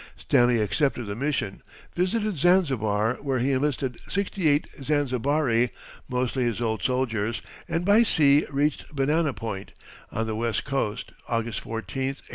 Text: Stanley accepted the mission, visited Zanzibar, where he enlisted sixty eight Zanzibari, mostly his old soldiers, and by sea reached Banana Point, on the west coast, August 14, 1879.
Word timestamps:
Stanley 0.17 0.59
accepted 0.59 1.05
the 1.05 1.15
mission, 1.15 1.61
visited 1.95 2.35
Zanzibar, 2.35 3.17
where 3.21 3.37
he 3.37 3.51
enlisted 3.51 3.99
sixty 4.09 4.47
eight 4.49 4.67
Zanzibari, 4.81 5.69
mostly 6.09 6.41
his 6.43 6.59
old 6.59 6.81
soldiers, 6.81 7.39
and 7.67 7.85
by 7.85 8.01
sea 8.01 8.47
reached 8.49 8.89
Banana 8.95 9.31
Point, 9.35 9.73
on 10.11 10.25
the 10.25 10.35
west 10.35 10.65
coast, 10.65 11.11
August 11.27 11.59
14, 11.59 11.75
1879. 11.99 12.27